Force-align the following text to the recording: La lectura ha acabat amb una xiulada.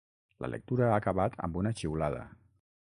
La 0.45 0.49
lectura 0.53 0.87
ha 0.87 0.97
acabat 1.03 1.39
amb 1.49 1.63
una 1.63 1.77
xiulada. 1.83 2.29